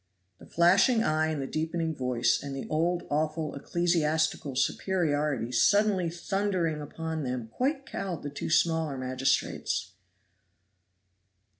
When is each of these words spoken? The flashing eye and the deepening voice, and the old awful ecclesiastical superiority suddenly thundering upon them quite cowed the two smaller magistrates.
The 0.39 0.47
flashing 0.47 1.03
eye 1.03 1.27
and 1.27 1.39
the 1.39 1.45
deepening 1.45 1.95
voice, 1.95 2.41
and 2.41 2.55
the 2.55 2.67
old 2.69 3.05
awful 3.11 3.53
ecclesiastical 3.53 4.55
superiority 4.55 5.51
suddenly 5.51 6.09
thundering 6.09 6.81
upon 6.81 7.21
them 7.21 7.49
quite 7.49 7.85
cowed 7.85 8.23
the 8.23 8.31
two 8.31 8.49
smaller 8.49 8.97
magistrates. 8.97 9.91